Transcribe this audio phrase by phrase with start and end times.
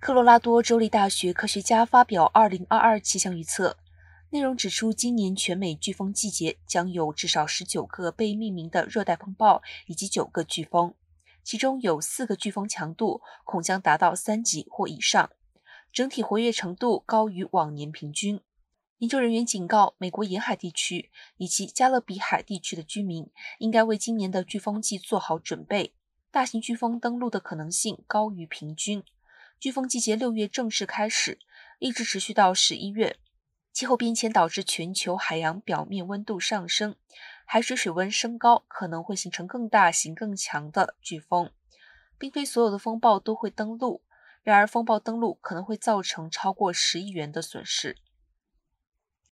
[0.00, 3.76] 科罗拉多州立大学科学家发表2022气象预测，
[4.30, 10.94] 内容指出，今年全美飓风季节将有至少19个被命名的热带风暴以及9个飓风，
[11.44, 15.28] 其中有4个飓风强度恐将达到三级或以上，
[15.92, 18.40] 整体活跃程度高于往年平均。
[19.00, 23.28] 研究人员警告，美国沿海地区以及加勒比海地区的居民
[23.58, 25.92] 应该为今年的飓风季做好准备。
[26.30, 29.02] 大型飓风登陆的可能性高于平均。
[29.60, 31.38] 飓风季节六月正式开始，
[31.80, 33.18] 一直持续到十一月。
[33.74, 36.96] 气候变迁导致全球海洋表面温度上升，
[37.44, 41.52] 海水水温升高可能会形成更大型、更强的飓风。
[42.16, 44.02] 并非所有的风暴都会登陆，
[44.42, 47.98] 然而风暴登陆可能会造成超过十亿元的损失。